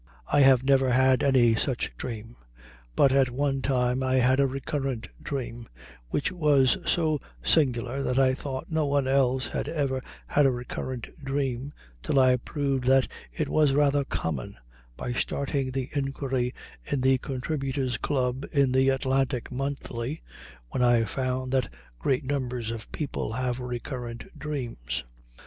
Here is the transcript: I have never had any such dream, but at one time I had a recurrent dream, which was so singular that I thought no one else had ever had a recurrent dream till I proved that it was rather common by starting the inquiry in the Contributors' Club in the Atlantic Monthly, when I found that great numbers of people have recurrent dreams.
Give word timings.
I 0.33 0.39
have 0.39 0.63
never 0.63 0.89
had 0.89 1.21
any 1.21 1.53
such 1.53 1.95
dream, 1.95 2.35
but 2.95 3.11
at 3.11 3.29
one 3.29 3.61
time 3.61 4.01
I 4.01 4.15
had 4.15 4.39
a 4.39 4.47
recurrent 4.47 5.09
dream, 5.21 5.69
which 6.09 6.31
was 6.31 6.75
so 6.89 7.21
singular 7.43 8.01
that 8.01 8.17
I 8.17 8.33
thought 8.33 8.71
no 8.71 8.87
one 8.87 9.07
else 9.07 9.45
had 9.45 9.67
ever 9.67 10.01
had 10.25 10.47
a 10.47 10.51
recurrent 10.51 11.07
dream 11.23 11.71
till 12.01 12.19
I 12.19 12.37
proved 12.37 12.85
that 12.85 13.07
it 13.31 13.47
was 13.47 13.73
rather 13.73 14.03
common 14.03 14.57
by 14.97 15.13
starting 15.13 15.69
the 15.69 15.89
inquiry 15.93 16.55
in 16.83 17.01
the 17.01 17.19
Contributors' 17.19 17.99
Club 17.99 18.43
in 18.51 18.71
the 18.71 18.89
Atlantic 18.89 19.51
Monthly, 19.51 20.23
when 20.69 20.81
I 20.81 21.03
found 21.03 21.51
that 21.51 21.71
great 21.99 22.23
numbers 22.25 22.71
of 22.71 22.91
people 22.91 23.33
have 23.33 23.59
recurrent 23.59 24.35
dreams. 24.39 25.03